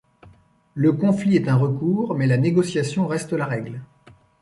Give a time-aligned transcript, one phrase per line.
[0.73, 3.83] Le conflit est un recours mais la négociation reste la règle.